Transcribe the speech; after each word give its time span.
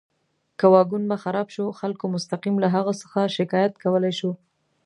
که 0.59 0.65
واګون 0.73 1.03
به 1.09 1.17
خراب 1.23 1.47
شو، 1.55 1.65
خلکو 1.79 2.05
مستقیم 2.15 2.55
له 2.63 2.67
هغه 2.75 2.93
څخه 3.01 3.19
شکایت 3.37 3.73
کولی 3.83 4.13
شو. 4.19 4.31